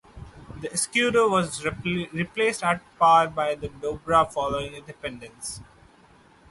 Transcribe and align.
The 0.61 0.67
escudo 0.69 1.29
was 1.29 1.63
replaced 1.63 2.63
at 2.63 2.81
par 2.97 3.27
by 3.27 3.53
the 3.53 3.69
dobra 3.69 4.31
following 4.33 4.73
independence. 4.73 5.61